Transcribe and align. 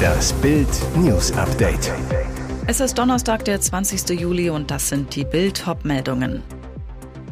Das 0.00 0.32
Bild 0.34 0.68
News 0.96 1.32
Update. 1.32 1.92
Es 2.66 2.80
ist 2.80 2.98
Donnerstag, 2.98 3.44
der 3.44 3.60
20. 3.60 4.18
Juli 4.18 4.50
und 4.50 4.70
das 4.70 4.88
sind 4.88 5.14
die 5.14 5.24
Bild 5.24 5.64
meldungen 5.82 6.42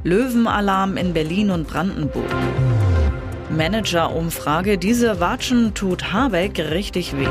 Löwenalarm 0.04 0.96
in 0.96 1.12
Berlin 1.12 1.50
und 1.50 1.68
Brandenburg. 1.68 2.30
Manager-Umfrage, 3.50 4.78
diese 4.78 5.20
Watschen 5.20 5.74
tut 5.74 6.12
Habeck 6.12 6.58
richtig 6.58 7.16
weh. 7.16 7.26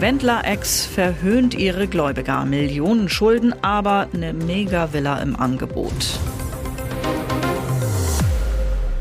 Wendler-Ex 0.00 0.84
verhöhnt 0.86 1.54
ihre 1.54 1.86
Gläubiger. 1.86 2.44
Millionen 2.44 3.08
Schulden, 3.08 3.54
aber 3.62 4.08
eine 4.12 4.32
Mega-Villa 4.32 5.18
im 5.18 5.36
Angebot. 5.36 6.18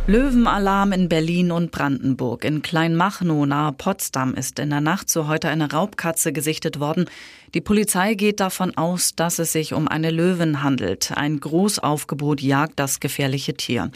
Löwenalarm 0.05 0.91
in 0.91 1.07
Berlin 1.07 1.49
und 1.49 1.71
Brandenburg. 1.71 2.43
In 2.43 2.61
Kleinmachnow 2.61 3.45
nahe 3.45 3.71
Potsdam 3.71 4.33
ist 4.33 4.59
in 4.59 4.69
der 4.69 4.81
Nacht 4.81 5.09
zu 5.09 5.29
heute 5.29 5.47
eine 5.47 5.71
Raubkatze 5.71 6.33
gesichtet 6.33 6.81
worden. 6.81 7.05
Die 7.53 7.61
Polizei 7.61 8.15
geht 8.15 8.41
davon 8.41 8.75
aus, 8.75 9.15
dass 9.15 9.39
es 9.39 9.53
sich 9.53 9.73
um 9.73 9.87
eine 9.87 10.11
Löwin 10.11 10.61
handelt. 10.61 11.13
Ein 11.15 11.39
Großaufgebot 11.39 12.41
jagt 12.41 12.79
das 12.79 12.99
gefährliche 12.99 13.53
Tier. 13.53 13.91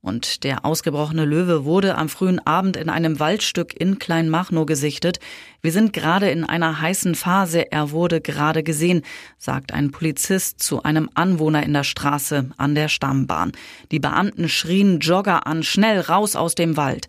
Und 0.00 0.44
der 0.44 0.64
ausgebrochene 0.64 1.24
Löwe 1.24 1.64
wurde 1.64 1.96
am 1.96 2.08
frühen 2.08 2.38
Abend 2.46 2.76
in 2.76 2.88
einem 2.88 3.18
Waldstück 3.18 3.74
in 3.78 3.98
Kleinmachnow 3.98 4.64
gesichtet. 4.64 5.18
Wir 5.62 5.72
sind 5.72 5.92
gerade 5.92 6.30
in 6.30 6.44
einer 6.44 6.80
heißen 6.80 7.14
Phase. 7.16 7.72
Er 7.72 7.90
wurde 7.90 8.20
gerade 8.20 8.62
gesehen, 8.62 9.02
sagt 9.36 9.72
ein 9.72 9.90
Polizist 9.90 10.62
zu 10.62 10.82
einem 10.82 11.10
Anwohner 11.14 11.64
in 11.64 11.72
der 11.72 11.84
Straße 11.84 12.50
an 12.56 12.74
der 12.74 12.88
Stammbahn. 12.88 13.52
Die 13.90 13.98
Beamten 13.98 14.48
schrien 14.48 15.00
Jogger 15.00 15.46
an, 15.46 15.62
schnell 15.62 16.00
raus 16.00 16.36
aus 16.36 16.54
dem 16.54 16.76
Wald. 16.76 17.08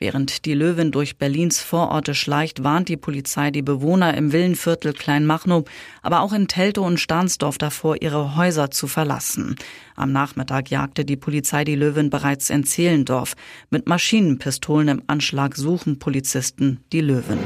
Während 0.00 0.44
die 0.44 0.54
Löwin 0.54 0.90
durch 0.90 1.18
Berlins 1.18 1.60
Vororte 1.60 2.16
schleicht, 2.16 2.64
warnt 2.64 2.88
die 2.88 2.96
Polizei 2.96 3.52
die 3.52 3.62
Bewohner 3.62 4.14
im 4.14 4.32
Villenviertel 4.32 4.92
Kleinmachnow, 4.92 5.64
aber 6.02 6.22
auch 6.22 6.32
in 6.32 6.48
Teltow 6.48 6.84
und 6.84 6.98
Stahnsdorf 6.98 7.58
davor, 7.58 8.02
ihre 8.02 8.34
Häuser 8.34 8.72
zu 8.72 8.88
verlassen. 8.88 9.54
Am 9.94 10.10
Nachmittag 10.10 10.68
jagte 10.68 11.04
die 11.04 11.16
Polizei 11.16 11.62
die 11.62 11.76
Löwin 11.76 12.10
bereits 12.10 12.50
in 12.50 12.64
Zehlendorf. 12.64 13.34
Mit 13.70 13.88
Maschinenpistolen 13.88 14.88
im 14.88 15.02
Anschlag 15.06 15.56
suchen 15.56 16.00
Polizisten 16.00 16.80
die 16.92 17.00
Löwin. 17.00 17.38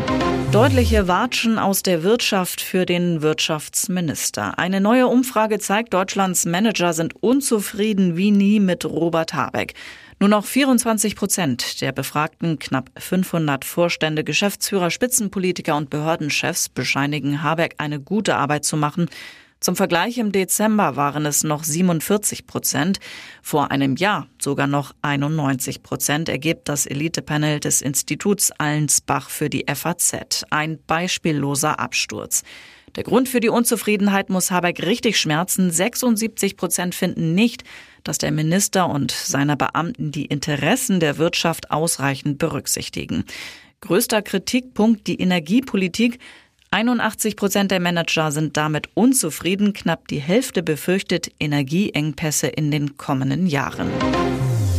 Deutliche 0.50 1.06
Watschen 1.06 1.58
aus 1.58 1.82
der 1.82 2.02
Wirtschaft 2.02 2.62
für 2.62 2.86
den 2.86 3.20
Wirtschaftsminister. 3.20 4.58
Eine 4.58 4.80
neue 4.80 5.06
Umfrage 5.06 5.58
zeigt, 5.58 5.92
Deutschlands 5.92 6.46
Manager 6.46 6.94
sind 6.94 7.22
unzufrieden 7.22 8.16
wie 8.16 8.30
nie 8.30 8.58
mit 8.58 8.86
Robert 8.86 9.34
Habeck. 9.34 9.74
Nur 10.20 10.28
noch 10.28 10.44
24 10.44 11.14
Prozent 11.14 11.80
der 11.80 11.92
befragten 11.92 12.58
knapp 12.58 12.90
500 12.96 13.64
Vorstände, 13.64 14.24
Geschäftsführer, 14.24 14.90
Spitzenpolitiker 14.90 15.76
und 15.76 15.90
Behördenchefs 15.90 16.68
bescheinigen 16.68 17.44
Habeck 17.44 17.76
eine 17.78 18.00
gute 18.00 18.34
Arbeit 18.34 18.64
zu 18.64 18.76
machen. 18.76 19.08
Zum 19.60 19.76
Vergleich 19.76 20.18
im 20.18 20.32
Dezember 20.32 20.96
waren 20.96 21.24
es 21.24 21.44
noch 21.44 21.62
47 21.62 22.48
Prozent, 22.48 22.98
vor 23.42 23.70
einem 23.70 23.94
Jahr 23.94 24.26
sogar 24.40 24.66
noch 24.66 24.92
91 25.02 25.84
Prozent, 25.84 26.28
ergibt 26.28 26.68
das 26.68 26.86
Elitepanel 26.86 27.60
des 27.60 27.80
Instituts 27.80 28.50
Allensbach 28.52 29.30
für 29.30 29.48
die 29.48 29.66
FAZ. 29.72 30.44
Ein 30.50 30.80
beispielloser 30.86 31.78
Absturz. 31.78 32.42
Der 32.96 33.04
Grund 33.04 33.28
für 33.28 33.40
die 33.40 33.48
Unzufriedenheit 33.48 34.30
muss 34.30 34.50
Habeck 34.50 34.82
richtig 34.82 35.18
schmerzen. 35.18 35.70
76 35.70 36.56
Prozent 36.56 36.94
finden 36.94 37.34
nicht, 37.34 37.64
dass 38.04 38.18
der 38.18 38.32
Minister 38.32 38.88
und 38.88 39.10
seine 39.10 39.56
Beamten 39.56 40.12
die 40.12 40.26
Interessen 40.26 41.00
der 41.00 41.18
Wirtschaft 41.18 41.70
ausreichend 41.70 42.38
berücksichtigen. 42.38 43.24
Größter 43.80 44.22
Kritikpunkt 44.22 45.06
die 45.06 45.20
Energiepolitik. 45.20 46.18
81 46.70 47.36
Prozent 47.36 47.70
der 47.70 47.80
Manager 47.80 48.30
sind 48.30 48.56
damit 48.56 48.88
unzufrieden. 48.94 49.72
Knapp 49.72 50.08
die 50.08 50.20
Hälfte 50.20 50.62
befürchtet 50.62 51.30
Energieengpässe 51.40 52.48
in 52.48 52.70
den 52.70 52.96
kommenden 52.96 53.46
Jahren. 53.46 53.90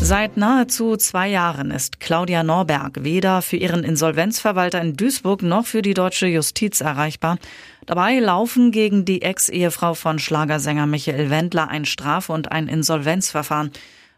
Seit 0.01 0.37
nahezu 0.37 0.95
zwei 0.95 1.27
Jahren 1.27 1.71
ist 1.71 1.99
Claudia 1.99 2.41
Norberg 2.41 3.03
weder 3.03 3.41
für 3.41 3.57
ihren 3.57 3.83
Insolvenzverwalter 3.83 4.81
in 4.81 4.95
Duisburg 4.95 5.43
noch 5.43 5.65
für 5.65 5.81
die 5.81 5.93
deutsche 5.93 6.25
Justiz 6.25 6.81
erreichbar. 6.81 7.37
Dabei 7.85 8.19
laufen 8.19 8.71
gegen 8.71 9.05
die 9.05 9.21
Ex-Ehefrau 9.21 9.93
von 9.93 10.17
Schlagersänger 10.17 10.87
Michael 10.87 11.29
Wendler 11.29 11.67
ein 11.67 11.85
Straf- 11.85 12.29
und 12.29 12.51
ein 12.51 12.67
Insolvenzverfahren. 12.67 13.71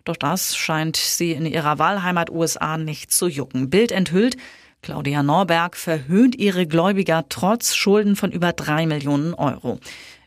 Doch 0.05 0.15
das 0.15 0.55
scheint 0.55 0.95
sie 0.95 1.31
in 1.31 1.45
ihrer 1.45 1.79
Wahlheimat 1.79 2.29
USA 2.29 2.77
nicht 2.77 3.11
zu 3.11 3.27
jucken. 3.27 3.69
Bild 3.69 3.91
enthüllt, 3.91 4.37
Claudia 4.81 5.23
Norberg 5.23 5.75
verhöhnt 5.75 6.35
ihre 6.35 6.65
Gläubiger 6.65 7.25
trotz 7.29 7.75
Schulden 7.75 8.15
von 8.15 8.31
über 8.31 8.53
drei 8.53 8.85
Millionen 8.85 9.33
Euro. 9.33 9.79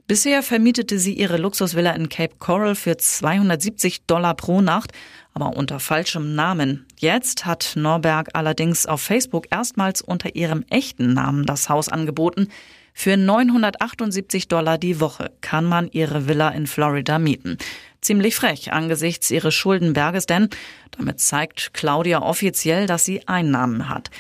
Bisher 0.06 0.42
vermietete 0.42 0.98
sie 0.98 1.14
ihre 1.14 1.38
Luxusvilla 1.38 1.92
in 1.92 2.10
Cape 2.10 2.36
Coral 2.38 2.74
für 2.74 2.98
270 2.98 4.04
Dollar 4.04 4.34
pro 4.34 4.60
Nacht, 4.60 4.92
aber 5.32 5.56
unter 5.56 5.80
falschem 5.80 6.34
Namen. 6.34 6.84
Jetzt 6.98 7.46
hat 7.46 7.72
Norberg 7.74 8.28
allerdings 8.34 8.84
auf 8.84 9.00
Facebook 9.00 9.46
erstmals 9.50 10.02
unter 10.02 10.36
ihrem 10.36 10.62
echten 10.68 11.14
Namen 11.14 11.46
das 11.46 11.70
Haus 11.70 11.88
angeboten. 11.88 12.48
Für 12.92 13.16
978 13.16 14.46
Dollar 14.46 14.76
die 14.76 15.00
Woche 15.00 15.32
kann 15.40 15.64
man 15.64 15.88
ihre 15.90 16.28
Villa 16.28 16.50
in 16.50 16.66
Florida 16.66 17.18
mieten. 17.18 17.56
Ziemlich 18.02 18.36
frech 18.36 18.74
angesichts 18.74 19.30
ihres 19.30 19.54
Schuldenberges, 19.54 20.26
denn 20.26 20.50
damit 20.90 21.18
zeigt 21.18 21.72
Claudia 21.72 22.20
offiziell, 22.20 22.86
dass 22.86 23.06
sie 23.06 23.26
Einnahmen 23.26 23.88
hat. 23.88 24.10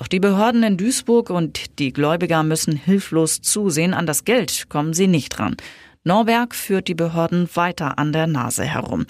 Doch 0.00 0.08
die 0.08 0.18
Behörden 0.18 0.62
in 0.62 0.78
Duisburg 0.78 1.28
und 1.28 1.78
die 1.78 1.92
Gläubiger 1.92 2.42
müssen 2.42 2.74
hilflos 2.74 3.42
zusehen. 3.42 3.92
An 3.92 4.06
das 4.06 4.24
Geld 4.24 4.70
kommen 4.70 4.94
sie 4.94 5.06
nicht 5.06 5.38
ran. 5.38 5.58
Norberg 6.04 6.54
führt 6.54 6.88
die 6.88 6.94
Behörden 6.94 7.50
weiter 7.54 7.98
an 7.98 8.14
der 8.14 8.26
Nase 8.26 8.64
herum. 8.64 9.04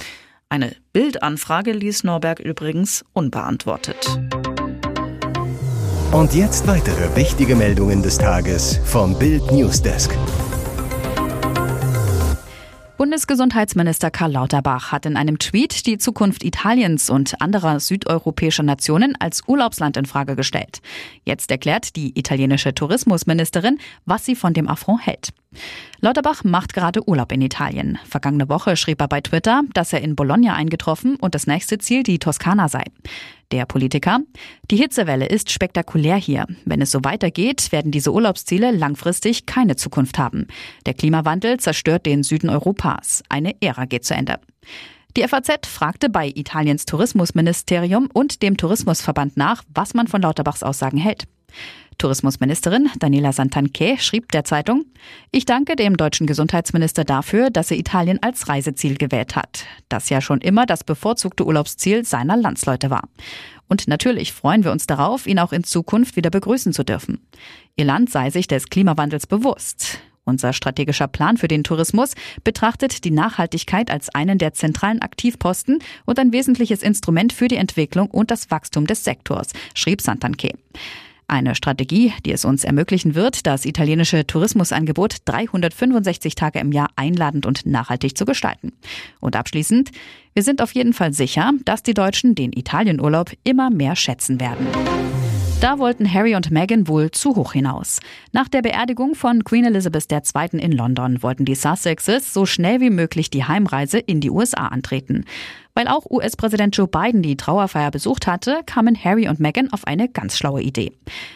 Eine 0.49 0.75
Bildanfrage 0.93 1.71
ließ 1.71 2.03
Norberg 2.03 2.41
übrigens 2.41 3.05
unbeantwortet. 3.13 4.19
Und 6.11 6.35
jetzt 6.35 6.67
weitere 6.67 7.15
wichtige 7.15 7.55
Meldungen 7.55 8.03
des 8.03 8.19
Tages 8.19 8.81
vom 8.85 9.17
Bild 9.17 9.53
Newsdesk. 9.53 10.11
Bundesgesundheitsminister 13.01 14.11
Karl 14.11 14.33
Lauterbach 14.33 14.93
hat 14.93 15.07
in 15.07 15.17
einem 15.17 15.39
Tweet 15.39 15.87
die 15.87 15.97
Zukunft 15.97 16.45
Italiens 16.45 17.09
und 17.09 17.41
anderer 17.41 17.81
südeuropäischer 17.81 18.63
Nationen 18.63 19.17
als 19.19 19.43
Urlaubsland 19.47 19.97
in 19.97 20.05
Frage 20.05 20.37
gestellt. 20.37 20.83
Jetzt 21.25 21.51
erklärt 21.51 21.97
die 21.97 22.19
italienische 22.19 22.75
Tourismusministerin, 22.75 23.79
was 24.05 24.27
sie 24.27 24.37
von 24.37 24.53
dem 24.53 24.69
Affront 24.69 25.07
hält. 25.07 25.31
Lauterbach 26.01 26.45
macht 26.45 26.73
gerade 26.73 27.07
Urlaub 27.09 27.33
in 27.33 27.43
Italien. 27.43 27.99
Vergangene 28.09 28.49
Woche 28.49 28.77
schrieb 28.77 29.01
er 29.01 29.09
bei 29.09 29.21
Twitter, 29.21 29.63
dass 29.75 29.93
er 29.93 30.01
in 30.01 30.17
Bologna 30.17 30.55
eingetroffen 30.55 31.17
und 31.17 31.35
das 31.35 31.47
nächste 31.47 31.79
Ziel 31.79 32.03
die 32.03 32.19
Toskana 32.19 32.69
sei. 32.69 32.85
Der 33.51 33.67
Politiker, 33.67 34.21
die 34.71 34.77
Hitzewelle 34.77 35.27
ist 35.27 35.51
spektakulär 35.51 36.17
hier. 36.17 36.47
Wenn 36.65 36.81
es 36.81 36.93
so 36.93 37.01
weitergeht, 37.03 37.73
werden 37.73 37.91
diese 37.91 38.13
Urlaubsziele 38.13 38.71
langfristig 38.71 39.45
keine 39.45 39.77
Zukunft 39.77 40.19
haben. 40.19 40.47
Der 40.87 40.95
Klimawandel 40.95 41.59
zerstört 41.59 42.07
den 42.07 42.23
Süden 42.23 42.49
Europas. 42.49 43.23
Eine 43.29 43.61
Ära 43.61 43.87
geht 43.87 44.05
zu 44.05 44.15
Ende. 44.15 44.39
Die 45.17 45.27
FAZ 45.27 45.67
fragte 45.67 46.09
bei 46.09 46.29
Italiens 46.29 46.87
Tourismusministerium 46.87 48.09
und 48.13 48.43
dem 48.43 48.57
Tourismusverband 48.57 49.37
nach, 49.37 49.65
was 49.75 49.95
man 49.95 50.07
von 50.07 50.23
Lauterbachs 50.23 50.63
Aussagen 50.63 50.99
hält. 50.99 51.27
Tourismusministerin 52.01 52.89
Daniela 52.99 53.31
Santanché 53.31 53.99
schrieb 53.99 54.33
der 54.33 54.43
Zeitung, 54.45 54.87
ich 55.31 55.45
danke 55.45 55.77
dem 55.77 55.99
deutschen 55.99 56.27
Gesundheitsminister 56.27 57.05
dafür, 57.05 57.51
dass 57.51 57.71
er 57.71 57.77
Italien 57.77 58.19
als 58.23 58.49
Reiseziel 58.49 58.97
gewählt 58.97 59.37
hat, 59.37 59.67
das 59.91 60.09
ja 60.09 60.23
schon 60.23 60.41
immer 60.41 60.65
das 60.65 60.83
bevorzugte 60.83 61.45
Urlaubsziel 61.45 62.07
seiner 62.07 62.39
Landsleute 62.39 62.89
war. 62.89 63.05
Und 63.69 63.87
natürlich 63.87 64.33
freuen 64.33 64.65
wir 64.65 64.73
uns 64.73 64.87
darauf, 64.87 65.27
ihn 65.27 65.39
auch 65.39 65.53
in 65.53 65.63
Zukunft 65.63 66.17
wieder 66.17 66.31
begrüßen 66.31 66.73
zu 66.73 66.85
dürfen. 66.85 67.21
Ihr 67.77 67.85
Land 67.85 68.11
sei 68.11 68.31
sich 68.31 68.49
des 68.49 68.71
Klimawandels 68.71 69.27
bewusst. 69.27 69.99
Unser 70.25 70.55
strategischer 70.55 71.07
Plan 71.07 71.37
für 71.37 71.49
den 71.49 71.65
Tourismus 71.65 72.15
betrachtet 72.45 73.05
die 73.05 73.11
Nachhaltigkeit 73.11 73.91
als 73.91 74.09
einen 74.09 74.39
der 74.39 74.55
zentralen 74.55 75.03
Aktivposten 75.03 75.81
und 76.07 76.19
ein 76.19 76.33
wesentliches 76.33 76.83
Instrument 76.83 77.35
für 77.35 77.49
die 77.49 77.57
Entwicklung 77.57 78.11
und 78.11 78.31
das 78.31 78.51
Wachstum 78.51 78.87
des 78.87 79.05
Sektors, 79.05 79.53
schrieb 79.75 80.01
Santanke. 80.01 80.55
Eine 81.31 81.55
Strategie, 81.55 82.13
die 82.27 82.33
es 82.33 82.45
uns 82.45 82.65
ermöglichen 82.65 83.15
wird, 83.15 83.47
das 83.47 83.65
italienische 83.65 84.27
Tourismusangebot 84.27 85.19
365 85.27 86.35
Tage 86.35 86.59
im 86.59 86.73
Jahr 86.73 86.91
einladend 86.97 87.47
und 87.47 87.67
nachhaltig 87.67 88.19
zu 88.19 88.25
gestalten. 88.25 88.73
Und 89.21 89.37
abschließend, 89.37 89.93
wir 90.35 90.43
sind 90.43 90.61
auf 90.61 90.73
jeden 90.73 90.93
Fall 90.93 91.13
sicher, 91.13 91.53
dass 91.65 91.85
die 91.85 91.95
Deutschen 91.95 92.35
den 92.35 92.53
Italienurlaub 92.53 93.31
immer 93.45 93.71
mehr 93.71 93.95
schätzen 93.95 94.41
werden. 94.41 94.67
Da 95.61 95.79
wollten 95.79 96.11
Harry 96.11 96.35
und 96.35 96.51
Meghan 96.51 96.89
wohl 96.89 97.11
zu 97.11 97.37
hoch 97.37 97.53
hinaus. 97.53 98.01
Nach 98.33 98.49
der 98.49 98.63
Beerdigung 98.63 99.15
von 99.15 99.45
Queen 99.45 99.67
Elizabeth 99.67 100.11
II. 100.11 100.59
in 100.59 100.73
London 100.73 101.23
wollten 101.23 101.45
die 101.45 101.55
Sussexes 101.55 102.33
so 102.33 102.47
schnell 102.47 102.81
wie 102.81 102.89
möglich 102.89 103.29
die 103.29 103.45
Heimreise 103.45 103.99
in 103.99 104.23
die 104.23 104.31
USA 104.31 104.69
antreten. 104.69 105.27
Weil 105.75 105.87
auch 105.87 106.11
US-Präsident 106.11 106.75
Joe 106.79 106.89
Biden 106.89 107.21
die 107.21 107.37
Trauerfeier 107.37 107.91
besucht 107.91 108.27
hatte, 108.27 108.63
kamen 108.65 108.97
Harry 109.05 109.29
und 109.29 109.39
Meghan 109.39 109.71
auf 109.71 109.87
eine 109.87 110.09
ganz 110.09 110.39
schlaue 110.39 110.63
Idee. 110.63 110.93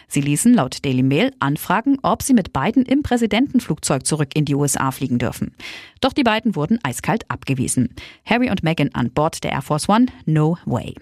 Sie 0.09 0.23
ließen 0.23 0.55
laut 0.55 0.83
Daily 0.87 1.03
Mail 1.03 1.33
anfragen, 1.41 1.99
ob 2.03 2.23
sie 2.23 2.33
mit 2.33 2.55
Biden 2.55 2.87
im 2.87 3.03
Präsidentenflugzeug 3.03 4.07
zurück 4.07 4.31
in 4.35 4.47
die 4.47 4.55
USA 4.55 4.91
fliegen 4.91 5.19
dürfen. 5.19 5.55
Doch 6.01 6.15
die 6.15 6.25
beiden 6.25 6.57
wurden 6.57 6.79
eiskalt 6.83 7.31
abgewiesen. 7.31 7.95
Harry 8.25 8.49
und 8.49 8.63
Meghan 8.63 8.89
an 8.95 9.11
Bord 9.11 9.45
der 9.45 9.53
Air 9.53 9.63
Force 9.63 9.87
One, 9.87 10.07
no 10.25 10.57
way. 10.65 10.95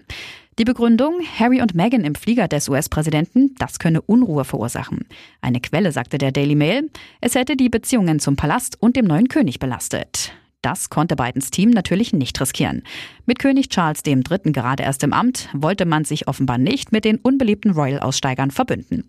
Die 0.58 0.64
Begründung, 0.64 1.20
Harry 1.38 1.62
und 1.62 1.74
Meghan 1.74 2.04
im 2.04 2.14
Flieger 2.14 2.46
des 2.46 2.68
US-Präsidenten, 2.68 3.54
das 3.58 3.78
könne 3.78 4.02
Unruhe 4.02 4.44
verursachen. 4.44 5.06
Eine 5.40 5.60
Quelle 5.60 5.92
sagte 5.92 6.18
der 6.18 6.30
Daily 6.30 6.54
Mail, 6.54 6.90
es 7.22 7.34
hätte 7.34 7.56
die 7.56 7.70
Beziehungen 7.70 8.20
zum 8.20 8.36
Palast 8.36 8.76
und 8.78 8.96
dem 8.96 9.06
neuen 9.06 9.28
König 9.28 9.58
belastet. 9.58 10.34
Das 10.60 10.90
konnte 10.90 11.16
Bidens 11.16 11.50
Team 11.50 11.70
natürlich 11.70 12.12
nicht 12.12 12.38
riskieren. 12.38 12.82
Mit 13.24 13.38
König 13.38 13.70
Charles 13.70 14.02
III. 14.06 14.52
gerade 14.52 14.82
erst 14.82 15.02
im 15.02 15.14
Amt 15.14 15.48
wollte 15.54 15.86
man 15.86 16.04
sich 16.04 16.28
offenbar 16.28 16.58
nicht 16.58 16.92
mit 16.92 17.06
den 17.06 17.16
unbeliebten 17.16 17.70
Royal-Aussteigern 17.70 18.50
verbünden. 18.50 19.08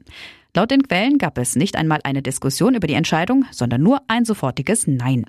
Laut 0.56 0.72
den 0.72 0.84
Quellen 0.84 1.18
gab 1.18 1.38
es 1.38 1.58
nicht 1.58 1.76
einmal 1.76 2.00
eine 2.06 2.22
Diskussion 2.22 2.74
über 2.74 2.88
die 2.88 2.94
Entscheidung, 2.94 3.46
sondern 3.52 3.84
nur 3.84 4.02
ein 4.08 4.24
sofortiges 4.24 4.88
Nein. 4.88 5.26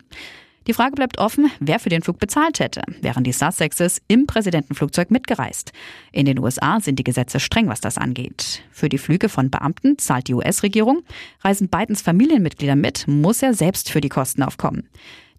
Die 0.67 0.73
Frage 0.73 0.95
bleibt 0.95 1.19
offen, 1.19 1.51
wer 1.61 1.79
für 1.79 1.91
den 1.91 2.03
Flug 2.03 2.19
bezahlt 2.19 2.59
hätte, 2.59 2.83
wären 3.03 3.23
die 3.23 3.33
Sussexes 3.33 4.01
im 4.09 4.27
Präsidentenflugzeug 4.27 5.11
mitgereist. 5.11 5.73
In 6.11 6.25
den 6.25 6.39
USA 6.39 6.81
sind 6.81 6.99
die 6.99 7.05
Gesetze 7.05 7.39
streng, 7.39 7.69
was 7.69 7.81
das 7.81 7.99
angeht. 7.99 8.63
Für 8.71 8.89
die 8.89 8.99
Flüge 8.99 9.29
von 9.29 9.51
Beamten 9.51 9.99
zahlt 9.99 10.29
die 10.29 10.35
US-Regierung. 10.35 11.03
Reisen 11.43 11.69
Bidens 11.69 12.01
Familienmitglieder 12.01 12.77
mit, 12.77 13.07
muss 13.07 13.43
er 13.43 13.53
selbst 13.53 13.91
für 13.91 14.01
die 14.01 14.09
Kosten 14.09 14.43
aufkommen. 14.43 14.89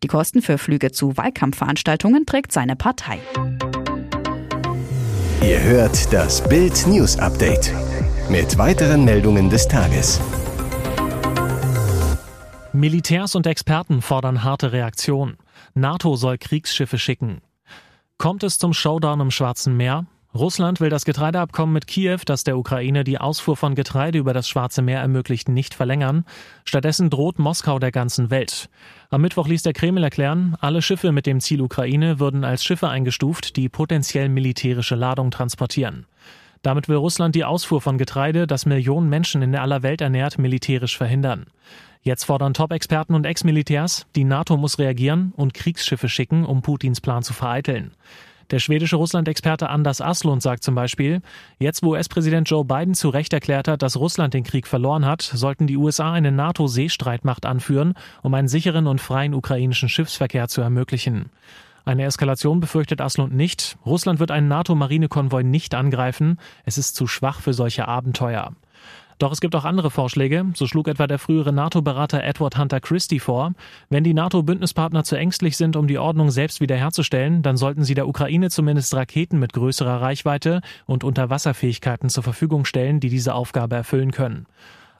Die 0.03 0.07
Kosten 0.07 0.41
für 0.41 0.57
Flüge 0.57 0.91
zu 0.91 1.17
Wahlkampfveranstaltungen 1.17 2.25
trägt 2.25 2.51
seine 2.51 2.75
Partei. 2.75 3.19
Ihr 5.41 5.61
hört 5.61 6.13
das 6.13 6.47
Bild 6.47 6.85
News 6.87 7.17
Update 7.17 7.73
mit 8.29 8.57
weiteren 8.57 9.05
Meldungen 9.05 9.49
des 9.49 9.67
Tages. 9.67 10.19
Militärs 12.75 13.35
und 13.35 13.47
Experten 13.47 14.01
fordern 14.01 14.43
harte 14.43 14.73
Reaktion. 14.73 15.37
NATO 15.75 16.17
soll 16.17 16.37
Kriegsschiffe 16.37 16.99
schicken. 16.99 17.41
Kommt 18.17 18.43
es 18.43 18.59
zum 18.59 18.73
Showdown 18.73 19.21
im 19.21 19.31
Schwarzen 19.31 19.77
Meer? 19.77 20.07
Russland 20.33 20.81
will 20.81 20.89
das 20.89 21.05
Getreideabkommen 21.05 21.71
mit 21.71 21.87
Kiew, 21.87 22.19
das 22.25 22.43
der 22.43 22.57
Ukraine 22.57 23.05
die 23.05 23.17
Ausfuhr 23.17 23.55
von 23.55 23.75
Getreide 23.75 24.17
über 24.17 24.33
das 24.33 24.49
Schwarze 24.49 24.81
Meer 24.81 24.99
ermöglicht, 24.99 25.47
nicht 25.47 25.73
verlängern. 25.73 26.25
Stattdessen 26.65 27.09
droht 27.09 27.39
Moskau 27.39 27.79
der 27.79 27.93
ganzen 27.93 28.29
Welt. 28.29 28.69
Am 29.09 29.21
Mittwoch 29.21 29.47
ließ 29.47 29.63
der 29.63 29.71
Kreml 29.71 30.03
erklären, 30.03 30.57
alle 30.59 30.81
Schiffe 30.81 31.13
mit 31.13 31.25
dem 31.25 31.39
Ziel 31.39 31.61
Ukraine 31.61 32.19
würden 32.19 32.43
als 32.43 32.65
Schiffe 32.65 32.89
eingestuft, 32.89 33.55
die 33.55 33.69
potenziell 33.69 34.27
militärische 34.27 34.95
Ladung 34.95 35.31
transportieren. 35.31 36.07
Damit 36.65 36.89
will 36.89 36.95
Russland 36.95 37.35
die 37.35 37.45
Ausfuhr 37.45 37.79
von 37.79 37.99
Getreide, 37.99 38.47
das 38.47 38.65
Millionen 38.65 39.07
Menschen 39.07 39.43
in 39.43 39.55
aller 39.55 39.83
Welt 39.83 40.01
ernährt, 40.01 40.39
militärisch 40.39 40.97
verhindern. 40.97 41.45
Jetzt 42.01 42.23
fordern 42.23 42.55
Top-Experten 42.55 43.13
und 43.13 43.23
Ex-Militärs, 43.23 44.07
die 44.15 44.23
NATO 44.23 44.57
muss 44.57 44.79
reagieren 44.79 45.31
und 45.35 45.53
Kriegsschiffe 45.53 46.09
schicken, 46.09 46.43
um 46.43 46.63
Putins 46.63 47.01
Plan 47.01 47.21
zu 47.21 47.33
vereiteln. 47.33 47.91
Der 48.49 48.57
schwedische 48.57 48.95
Russland-Experte 48.95 49.69
Anders 49.69 50.01
Aslund 50.01 50.41
sagt 50.41 50.63
zum 50.63 50.73
Beispiel, 50.73 51.21
jetzt 51.59 51.83
wo 51.83 51.91
US-Präsident 51.91 52.49
Joe 52.49 52.65
Biden 52.65 52.95
zu 52.95 53.09
Recht 53.09 53.33
erklärt 53.33 53.67
hat, 53.67 53.83
dass 53.83 53.97
Russland 53.97 54.33
den 54.33 54.43
Krieg 54.43 54.65
verloren 54.65 55.05
hat, 55.05 55.21
sollten 55.21 55.67
die 55.67 55.77
USA 55.77 56.13
eine 56.13 56.31
NATO-Seestreitmacht 56.31 57.45
anführen, 57.45 57.93
um 58.23 58.33
einen 58.33 58.47
sicheren 58.47 58.87
und 58.87 59.01
freien 59.01 59.35
ukrainischen 59.35 59.87
Schiffsverkehr 59.87 60.47
zu 60.47 60.61
ermöglichen. 60.61 61.29
Eine 61.85 62.03
Eskalation 62.05 62.59
befürchtet 62.59 62.99
Aslund 62.99 63.33
nicht. 63.33 63.77
Russland 63.85 64.19
wird 64.19 64.31
einen 64.31 64.47
NATO-Marinekonvoi 64.47 65.43
nicht 65.43 65.75
angreifen. 65.75 66.39
Es 66.63 66.79
ist 66.79 66.95
zu 66.95 67.05
schwach 67.05 67.39
für 67.41 67.53
solche 67.53 67.87
Abenteuer. 67.87 68.53
Doch 69.19 69.31
es 69.31 69.39
gibt 69.39 69.55
auch 69.55 69.63
andere 69.65 69.91
Vorschläge. 69.91 70.45
So 70.55 70.65
schlug 70.65 70.87
etwa 70.87 71.05
der 71.07 71.19
frühere 71.19 71.53
NATO-Berater 71.53 72.23
Edward 72.23 72.57
Hunter 72.57 72.81
Christie 72.81 73.19
vor. 73.19 73.53
Wenn 73.89 74.03
die 74.03 74.15
NATO-Bündnispartner 74.15 75.03
zu 75.03 75.15
ängstlich 75.15 75.55
sind, 75.57 75.75
um 75.75 75.87
die 75.87 75.99
Ordnung 75.99 76.31
selbst 76.31 76.59
wiederherzustellen, 76.59 77.43
dann 77.43 77.55
sollten 77.55 77.83
sie 77.83 77.93
der 77.93 78.07
Ukraine 78.07 78.49
zumindest 78.49 78.93
Raketen 78.93 79.39
mit 79.39 79.53
größerer 79.53 80.01
Reichweite 80.01 80.61
und 80.87 81.03
Unterwasserfähigkeiten 81.03 82.09
zur 82.09 82.23
Verfügung 82.23 82.65
stellen, 82.65 82.99
die 82.99 83.09
diese 83.09 83.35
Aufgabe 83.35 83.75
erfüllen 83.75 84.11
können. 84.11 84.47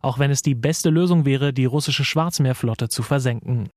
Auch 0.02 0.20
wenn 0.20 0.32
es 0.32 0.44
die 0.44 0.56
beste 0.56 0.92
Lösung 0.92 1.26
wäre, 1.26 1.52
die 1.52 1.66
russische 1.66 2.06
Schwarzmeerflotte 2.06 2.90
zu 2.90 3.02
versenken. 3.02 3.70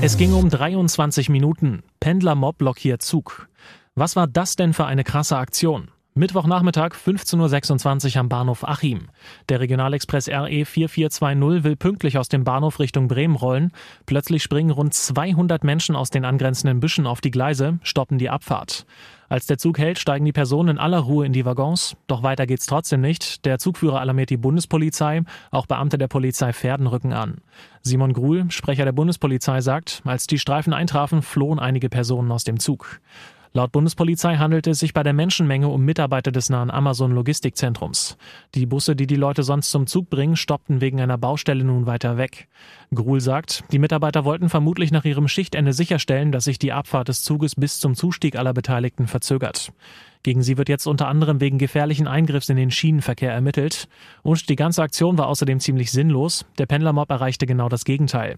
Es 0.00 0.16
ging 0.16 0.32
um 0.32 0.48
23 0.48 1.28
Minuten. 1.28 1.82
Pendlermob 1.98 2.56
blockiert 2.56 3.02
Zug. 3.02 3.48
Was 3.96 4.14
war 4.14 4.28
das 4.28 4.54
denn 4.54 4.72
für 4.72 4.86
eine 4.86 5.02
krasse 5.02 5.36
Aktion? 5.36 5.90
Mittwochnachmittag 6.18 6.94
15.26 6.94 8.16
Uhr 8.16 8.20
am 8.20 8.28
Bahnhof 8.28 8.66
Achim. 8.66 9.06
Der 9.48 9.60
Regionalexpress 9.60 10.28
RE 10.28 10.64
4420 10.64 11.62
will 11.62 11.76
pünktlich 11.76 12.18
aus 12.18 12.28
dem 12.28 12.42
Bahnhof 12.42 12.80
Richtung 12.80 13.06
Bremen 13.06 13.36
rollen. 13.36 13.70
Plötzlich 14.04 14.42
springen 14.42 14.72
rund 14.72 14.94
200 14.94 15.62
Menschen 15.62 15.94
aus 15.94 16.10
den 16.10 16.24
angrenzenden 16.24 16.80
Büschen 16.80 17.06
auf 17.06 17.20
die 17.20 17.30
Gleise, 17.30 17.78
stoppen 17.84 18.18
die 18.18 18.30
Abfahrt. 18.30 18.84
Als 19.28 19.46
der 19.46 19.58
Zug 19.58 19.78
hält, 19.78 20.00
steigen 20.00 20.24
die 20.24 20.32
Personen 20.32 20.70
in 20.70 20.78
aller 20.78 20.98
Ruhe 20.98 21.24
in 21.24 21.32
die 21.32 21.44
Waggons. 21.44 21.96
Doch 22.08 22.24
weiter 22.24 22.48
geht's 22.48 22.66
trotzdem 22.66 23.00
nicht. 23.00 23.44
Der 23.44 23.60
Zugführer 23.60 24.00
alarmiert 24.00 24.30
die 24.30 24.38
Bundespolizei. 24.38 25.22
Auch 25.52 25.66
Beamte 25.66 25.98
der 25.98 26.08
Polizei 26.08 26.52
Pferden 26.52 26.88
rücken 26.88 27.12
an. 27.12 27.36
Simon 27.82 28.12
Gruhl, 28.12 28.50
Sprecher 28.50 28.84
der 28.84 28.92
Bundespolizei, 28.92 29.60
sagt, 29.60 30.02
als 30.04 30.26
die 30.26 30.40
Streifen 30.40 30.72
eintrafen, 30.72 31.22
flohen 31.22 31.60
einige 31.60 31.88
Personen 31.88 32.32
aus 32.32 32.42
dem 32.42 32.58
Zug. 32.58 33.00
Laut 33.52 33.72
Bundespolizei 33.72 34.36
handelte 34.36 34.70
es 34.70 34.78
sich 34.78 34.92
bei 34.92 35.02
der 35.02 35.12
Menschenmenge 35.12 35.68
um 35.68 35.84
Mitarbeiter 35.84 36.30
des 36.30 36.50
nahen 36.50 36.70
Amazon 36.70 37.12
Logistikzentrums. 37.12 38.16
Die 38.54 38.66
Busse, 38.66 38.94
die 38.94 39.06
die 39.06 39.16
Leute 39.16 39.42
sonst 39.42 39.70
zum 39.70 39.86
Zug 39.86 40.10
bringen, 40.10 40.36
stoppten 40.36 40.80
wegen 40.80 41.00
einer 41.00 41.18
Baustelle 41.18 41.64
nun 41.64 41.86
weiter 41.86 42.18
weg. 42.18 42.48
Gruhl 42.94 43.20
sagt, 43.20 43.64
die 43.72 43.78
Mitarbeiter 43.78 44.24
wollten 44.24 44.48
vermutlich 44.48 44.90
nach 44.90 45.04
ihrem 45.04 45.28
Schichtende 45.28 45.72
sicherstellen, 45.72 46.32
dass 46.32 46.44
sich 46.44 46.58
die 46.58 46.72
Abfahrt 46.72 47.08
des 47.08 47.22
Zuges 47.22 47.54
bis 47.54 47.80
zum 47.80 47.94
Zustieg 47.94 48.36
aller 48.36 48.52
Beteiligten 48.52 49.06
verzögert. 49.06 49.72
Gegen 50.22 50.42
sie 50.42 50.58
wird 50.58 50.68
jetzt 50.68 50.86
unter 50.86 51.08
anderem 51.08 51.40
wegen 51.40 51.58
gefährlichen 51.58 52.06
Eingriffs 52.06 52.48
in 52.48 52.56
den 52.56 52.70
Schienenverkehr 52.70 53.32
ermittelt. 53.32 53.88
Und 54.22 54.48
die 54.48 54.56
ganze 54.56 54.82
Aktion 54.82 55.16
war 55.16 55.28
außerdem 55.28 55.60
ziemlich 55.60 55.90
sinnlos. 55.92 56.44
Der 56.58 56.66
Pendlermob 56.66 57.10
erreichte 57.10 57.46
genau 57.46 57.68
das 57.68 57.84
Gegenteil. 57.84 58.36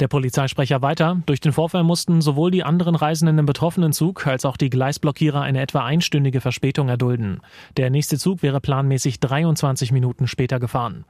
Der 0.00 0.08
Polizeisprecher 0.08 0.82
weiter. 0.82 1.22
Durch 1.26 1.40
den 1.40 1.52
Vorfall 1.52 1.84
mussten 1.84 2.20
sowohl 2.20 2.50
die 2.50 2.64
anderen 2.64 2.94
Reisenden 2.94 3.38
im 3.38 3.46
betroffenen 3.46 3.92
Zug 3.92 4.26
als 4.26 4.44
auch 4.44 4.56
die 4.56 4.70
Gleisblockierer 4.70 5.40
eine 5.40 5.60
etwa 5.60 5.84
einstündige 5.84 6.40
Verspätung 6.40 6.88
erdulden. 6.88 7.40
Der 7.76 7.90
nächste 7.90 8.18
Zug 8.18 8.42
wäre 8.42 8.60
planmäßig 8.60 9.20
23 9.20 9.92
Minuten 9.92 10.26
später 10.26 10.58
gefahren. 10.58 11.04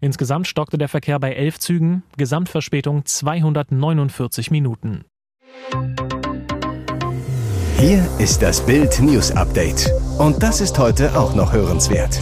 Insgesamt 0.00 0.46
stockte 0.46 0.78
der 0.78 0.88
Verkehr 0.88 1.18
bei 1.18 1.32
elf 1.32 1.58
Zügen. 1.58 2.02
Gesamtverspätung 2.16 3.04
249 3.04 4.50
Minuten. 4.50 5.04
Hier 7.86 8.08
ist 8.18 8.40
das 8.40 8.64
Bild 8.64 8.98
News 9.02 9.30
Update. 9.32 9.92
Und 10.16 10.42
das 10.42 10.62
ist 10.62 10.78
heute 10.78 11.14
auch 11.18 11.34
noch 11.34 11.52
hörenswert. 11.52 12.18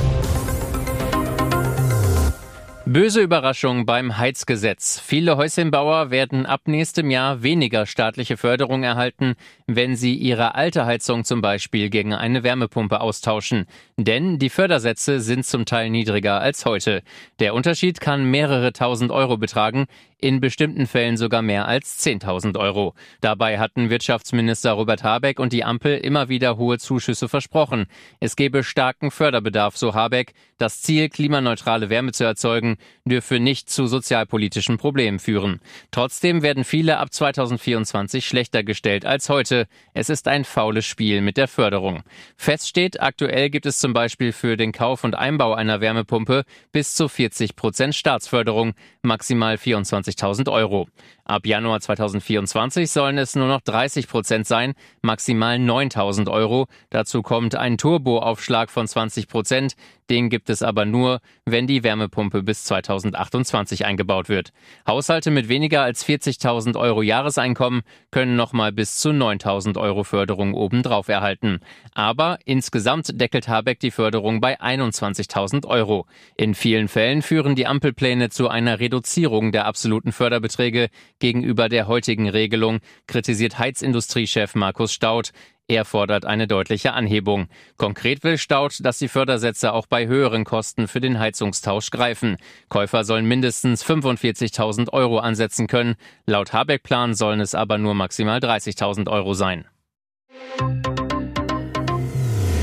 Böse 2.84 3.20
Überraschung 3.20 3.86
beim 3.86 4.18
Heizgesetz. 4.18 4.98
Viele 4.98 5.36
Häuschenbauer 5.36 6.10
werden 6.10 6.46
ab 6.46 6.62
nächstem 6.66 7.12
Jahr 7.12 7.44
weniger 7.44 7.86
staatliche 7.86 8.36
Förderung 8.36 8.82
erhalten, 8.82 9.34
wenn 9.68 9.94
sie 9.94 10.16
ihre 10.16 10.56
alte 10.56 10.84
Heizung 10.84 11.22
zum 11.22 11.40
Beispiel 11.40 11.90
gegen 11.90 12.12
eine 12.12 12.42
Wärmepumpe 12.42 13.00
austauschen. 13.00 13.66
Denn 13.96 14.40
die 14.40 14.50
Fördersätze 14.50 15.20
sind 15.20 15.46
zum 15.46 15.64
Teil 15.64 15.90
niedriger 15.90 16.40
als 16.40 16.66
heute. 16.66 17.02
Der 17.38 17.54
Unterschied 17.54 18.00
kann 18.00 18.24
mehrere 18.24 18.72
tausend 18.72 19.12
Euro 19.12 19.36
betragen, 19.36 19.86
in 20.22 20.40
bestimmten 20.40 20.86
Fällen 20.86 21.16
sogar 21.16 21.42
mehr 21.42 21.66
als 21.66 22.04
10.000 22.04 22.56
Euro. 22.58 22.94
Dabei 23.20 23.58
hatten 23.58 23.90
Wirtschaftsminister 23.90 24.72
Robert 24.72 25.02
Habeck 25.02 25.38
und 25.40 25.52
die 25.52 25.64
Ampel 25.64 25.98
immer 25.98 26.28
wieder 26.28 26.56
hohe 26.56 26.78
Zuschüsse 26.78 27.28
versprochen. 27.28 27.86
Es 28.20 28.36
gebe 28.36 28.62
starken 28.62 29.10
Förderbedarf, 29.10 29.76
so 29.76 29.94
Habeck. 29.94 30.32
Das 30.58 30.80
Ziel, 30.80 31.08
klimaneutrale 31.08 31.90
Wärme 31.90 32.12
zu 32.12 32.22
erzeugen, 32.22 32.76
dürfe 33.04 33.40
nicht 33.40 33.68
zu 33.68 33.88
sozialpolitischen 33.88 34.78
Problemen 34.78 35.18
führen. 35.18 35.60
Trotzdem 35.90 36.42
werden 36.42 36.62
viele 36.62 36.98
ab 36.98 37.12
2024 37.12 38.24
schlechter 38.24 38.62
gestellt 38.62 39.04
als 39.04 39.28
heute. 39.28 39.66
Es 39.92 40.08
ist 40.08 40.28
ein 40.28 40.44
faules 40.44 40.86
Spiel 40.86 41.20
mit 41.20 41.36
der 41.36 41.48
Förderung. 41.48 42.04
Fest 42.36 42.68
steht, 42.68 43.02
aktuell 43.02 43.50
gibt 43.50 43.66
es 43.66 43.80
zum 43.80 43.92
Beispiel 43.92 44.32
für 44.32 44.56
den 44.56 44.70
Kauf 44.70 45.02
und 45.02 45.16
Einbau 45.16 45.54
einer 45.54 45.80
Wärmepumpe 45.80 46.44
bis 46.70 46.94
zu 46.94 47.08
40 47.08 47.56
Prozent 47.56 47.96
Staatsförderung, 47.96 48.74
maximal 49.02 49.58
24 49.58 50.11
25.000 50.12 50.50
Euro. 50.50 50.88
Ab 51.24 51.46
Januar 51.46 51.80
2024 51.80 52.90
sollen 52.90 53.18
es 53.18 53.34
nur 53.36 53.46
noch 53.46 53.60
30 53.60 54.08
Prozent 54.08 54.46
sein, 54.46 54.74
maximal 55.02 55.56
9.000 55.56 56.30
Euro. 56.30 56.66
Dazu 56.90 57.22
kommt 57.22 57.54
ein 57.54 57.78
Turboaufschlag 57.78 58.70
von 58.70 58.86
20 58.86 59.28
Prozent. 59.28 59.74
Den 60.12 60.28
gibt 60.28 60.50
es 60.50 60.62
aber 60.62 60.84
nur, 60.84 61.20
wenn 61.46 61.66
die 61.66 61.84
Wärmepumpe 61.84 62.42
bis 62.42 62.64
2028 62.64 63.86
eingebaut 63.86 64.28
wird. 64.28 64.52
Haushalte 64.86 65.30
mit 65.30 65.48
weniger 65.48 65.80
als 65.80 66.06
40.000 66.06 66.78
Euro 66.78 67.00
Jahreseinkommen 67.00 67.80
können 68.10 68.36
nochmal 68.36 68.72
bis 68.72 68.98
zu 68.98 69.08
9.000 69.08 69.80
Euro 69.80 70.04
Förderung 70.04 70.52
obendrauf 70.52 71.08
erhalten. 71.08 71.60
Aber 71.94 72.38
insgesamt 72.44 73.18
deckelt 73.18 73.48
Habeck 73.48 73.80
die 73.80 73.90
Förderung 73.90 74.42
bei 74.42 74.60
21.000 74.60 75.64
Euro. 75.66 76.04
In 76.36 76.54
vielen 76.54 76.88
Fällen 76.88 77.22
führen 77.22 77.54
die 77.54 77.66
Ampelpläne 77.66 78.28
zu 78.28 78.48
einer 78.48 78.80
Reduzierung 78.80 79.50
der 79.50 79.64
absoluten 79.64 80.12
Förderbeträge 80.12 80.90
gegenüber 81.20 81.70
der 81.70 81.86
heutigen 81.86 82.28
Regelung, 82.28 82.80
kritisiert 83.06 83.58
Heizindustriechef 83.58 84.54
Markus 84.56 84.92
Staud. 84.92 85.32
Er 85.68 85.84
fordert 85.84 86.24
eine 86.24 86.46
deutliche 86.46 86.92
Anhebung. 86.92 87.48
Konkret 87.76 88.24
will 88.24 88.36
Staud, 88.36 88.78
dass 88.80 88.98
die 88.98 89.08
Fördersätze 89.08 89.72
auch 89.72 89.86
bei 89.86 90.06
höheren 90.06 90.44
Kosten 90.44 90.88
für 90.88 91.00
den 91.00 91.18
Heizungstausch 91.18 91.90
greifen. 91.90 92.36
Käufer 92.68 93.04
sollen 93.04 93.26
mindestens 93.26 93.84
45.000 93.84 94.92
Euro 94.92 95.18
ansetzen 95.18 95.68
können. 95.68 95.94
Laut 96.26 96.52
Habeck-Plan 96.52 97.14
sollen 97.14 97.40
es 97.40 97.54
aber 97.54 97.78
nur 97.78 97.94
maximal 97.94 98.38
30.000 98.38 99.08
Euro 99.08 99.34
sein. 99.34 99.64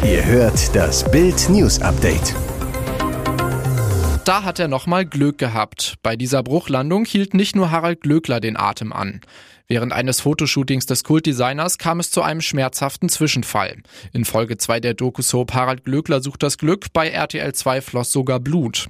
Ihr 0.03 0.25
hört 0.25 0.75
das 0.75 1.09
Bild 1.09 1.49
News 1.49 1.81
Update. 1.81 2.35
Da 4.25 4.43
hat 4.43 4.59
er 4.59 4.67
nochmal 4.67 5.05
Glück 5.05 5.39
gehabt. 5.39 5.95
Bei 6.03 6.15
dieser 6.15 6.43
Bruchlandung 6.43 7.05
hielt 7.05 7.33
nicht 7.33 7.55
nur 7.55 7.71
Harald 7.71 8.01
Glöckler 8.01 8.39
den 8.39 8.57
Atem 8.57 8.93
an. 8.93 9.21
Während 9.71 9.93
eines 9.93 10.19
Fotoshootings 10.21 10.87
des 10.87 11.03
Kultdesigners 11.03 11.77
kam 11.77 11.99
es 11.99 12.09
zu 12.09 12.23
einem 12.23 12.41
schmerzhaften 12.41 13.07
Zwischenfall. 13.07 13.77
In 14.13 14.25
Folge 14.25 14.57
2 14.57 14.79
der 14.79 14.95
Doku-Soap 14.95 15.53
Harald 15.53 15.85
Glöckler 15.85 16.21
sucht 16.21 16.41
das 16.41 16.57
Glück, 16.57 16.87
bei 16.91 17.07
RTL 17.07 17.53
2 17.53 17.81
floss 17.81 18.11
sogar 18.11 18.39
Blut. 18.39 18.89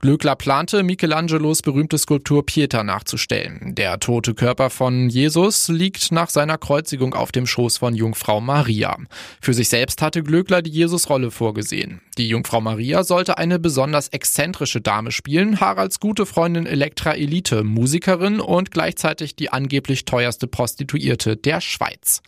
Glöckler 0.00 0.36
plante, 0.36 0.82
Michelangelos 0.82 1.62
berühmte 1.62 1.96
Skulptur 1.96 2.44
Pieta 2.44 2.84
nachzustellen. 2.84 3.74
Der 3.74 3.98
tote 4.00 4.34
Körper 4.34 4.68
von 4.68 5.08
Jesus 5.08 5.68
liegt 5.68 6.12
nach 6.12 6.28
seiner 6.28 6.58
Kreuzigung 6.58 7.14
auf 7.14 7.32
dem 7.32 7.46
Schoß 7.46 7.78
von 7.78 7.94
Jungfrau 7.94 8.40
Maria. 8.40 8.98
Für 9.40 9.54
sich 9.54 9.68
selbst 9.68 10.02
hatte 10.02 10.22
Glöckler 10.22 10.60
die 10.60 10.70
Jesus-Rolle 10.70 11.30
vorgesehen. 11.30 12.00
Die 12.18 12.28
Jungfrau 12.28 12.60
Maria 12.60 13.02
sollte 13.02 13.38
eine 13.38 13.58
besonders 13.58 14.08
exzentrische 14.08 14.80
Dame 14.80 15.10
spielen, 15.10 15.60
Haralds 15.60 16.00
gute 16.00 16.26
Freundin 16.26 16.66
Elektra 16.66 17.14
Elite, 17.14 17.64
Musikerin 17.64 18.40
und 18.40 18.70
gleichzeitig 18.70 19.36
die 19.36 19.50
angeblich 19.50 20.04
teuerste 20.04 20.46
Prostituierte 20.46 21.36
der 21.36 21.60
Schweiz. 21.60 22.20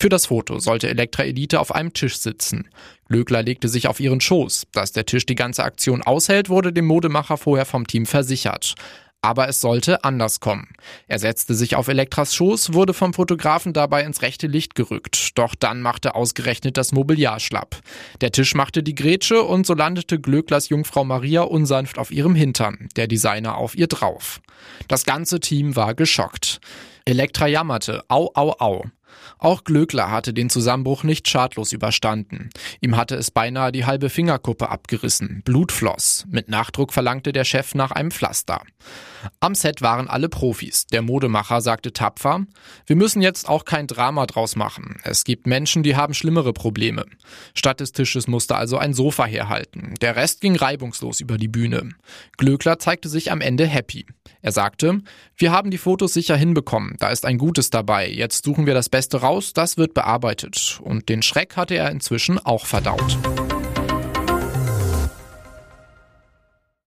Für 0.00 0.08
das 0.08 0.26
Foto 0.26 0.60
sollte 0.60 0.88
Elektra 0.88 1.24
Elite 1.24 1.58
auf 1.58 1.74
einem 1.74 1.92
Tisch 1.92 2.18
sitzen. 2.18 2.68
Glöckler 3.08 3.42
legte 3.42 3.68
sich 3.68 3.88
auf 3.88 3.98
ihren 3.98 4.20
Schoß. 4.20 4.66
Dass 4.72 4.92
der 4.92 5.06
Tisch 5.06 5.26
die 5.26 5.34
ganze 5.34 5.64
Aktion 5.64 6.02
aushält, 6.02 6.48
wurde 6.48 6.72
dem 6.72 6.86
Modemacher 6.86 7.36
vorher 7.36 7.66
vom 7.66 7.86
Team 7.86 8.06
versichert. 8.06 8.74
Aber 9.20 9.48
es 9.48 9.60
sollte 9.60 10.04
anders 10.04 10.38
kommen. 10.38 10.68
Er 11.08 11.18
setzte 11.18 11.54
sich 11.54 11.74
auf 11.74 11.88
Elektras 11.88 12.36
Schoß, 12.36 12.74
wurde 12.74 12.94
vom 12.94 13.12
Fotografen 13.12 13.72
dabei 13.72 14.04
ins 14.04 14.22
rechte 14.22 14.46
Licht 14.46 14.76
gerückt. 14.76 15.36
Doch 15.36 15.56
dann 15.56 15.82
machte 15.82 16.14
ausgerechnet 16.14 16.76
das 16.76 16.92
Mobiliar 16.92 17.40
schlapp. 17.40 17.80
Der 18.20 18.30
Tisch 18.30 18.54
machte 18.54 18.84
die 18.84 18.94
Grätsche 18.94 19.42
und 19.42 19.66
so 19.66 19.74
landete 19.74 20.20
Glöcklers 20.20 20.68
Jungfrau 20.68 21.02
Maria 21.02 21.42
unsanft 21.42 21.98
auf 21.98 22.12
ihrem 22.12 22.36
Hintern, 22.36 22.88
der 22.94 23.08
Designer 23.08 23.56
auf 23.56 23.76
ihr 23.76 23.88
drauf. 23.88 24.40
Das 24.86 25.04
ganze 25.04 25.40
Team 25.40 25.74
war 25.74 25.94
geschockt. 25.94 26.60
Elektra 27.04 27.48
jammerte, 27.48 28.04
au, 28.06 28.30
au, 28.34 28.54
au. 28.60 28.84
Auch 29.38 29.64
Glöckler 29.64 30.10
hatte 30.10 30.34
den 30.34 30.50
Zusammenbruch 30.50 31.04
nicht 31.04 31.28
schadlos 31.28 31.72
überstanden. 31.72 32.50
Ihm 32.80 32.96
hatte 32.96 33.14
es 33.14 33.30
beinahe 33.30 33.72
die 33.72 33.86
halbe 33.86 34.10
Fingerkuppe 34.10 34.68
abgerissen. 34.68 35.42
Blut 35.44 35.72
floss. 35.72 36.24
Mit 36.28 36.48
Nachdruck 36.48 36.92
verlangte 36.92 37.32
der 37.32 37.44
Chef 37.44 37.74
nach 37.74 37.90
einem 37.90 38.10
Pflaster. 38.10 38.62
Am 39.40 39.54
Set 39.54 39.82
waren 39.82 40.08
alle 40.08 40.28
Profis. 40.28 40.86
Der 40.86 41.02
Modemacher 41.02 41.60
sagte 41.60 41.92
tapfer, 41.92 42.44
wir 42.86 42.96
müssen 42.96 43.22
jetzt 43.22 43.48
auch 43.48 43.64
kein 43.64 43.86
Drama 43.86 44.26
draus 44.26 44.56
machen. 44.56 44.96
Es 45.02 45.24
gibt 45.24 45.46
Menschen, 45.46 45.82
die 45.82 45.96
haben 45.96 46.14
schlimmere 46.14 46.52
Probleme. 46.52 47.04
Statt 47.54 47.80
des 47.80 47.92
Tisches 47.92 48.28
musste 48.28 48.56
also 48.56 48.78
ein 48.78 48.94
Sofa 48.94 49.24
herhalten. 49.24 49.94
Der 50.00 50.16
Rest 50.16 50.40
ging 50.40 50.56
reibungslos 50.56 51.20
über 51.20 51.38
die 51.38 51.48
Bühne. 51.48 51.90
Glöckler 52.36 52.78
zeigte 52.78 53.08
sich 53.08 53.32
am 53.32 53.40
Ende 53.40 53.66
happy. 53.66 54.06
Er 54.40 54.52
sagte, 54.52 55.00
wir 55.36 55.52
haben 55.52 55.70
die 55.70 55.78
Fotos 55.78 56.14
sicher 56.14 56.36
hinbekommen, 56.36 56.96
da 56.98 57.10
ist 57.10 57.24
ein 57.24 57.38
Gutes 57.38 57.70
dabei, 57.70 58.08
jetzt 58.08 58.44
suchen 58.44 58.66
wir 58.66 58.74
das 58.74 58.88
Beste 58.88 59.07
raus, 59.16 59.52
das 59.54 59.78
wird 59.78 59.94
bearbeitet. 59.94 60.78
Und 60.82 61.08
den 61.08 61.22
Schreck 61.22 61.56
hatte 61.56 61.74
er 61.74 61.90
inzwischen 61.90 62.38
auch 62.38 62.66
verdaut. 62.66 63.18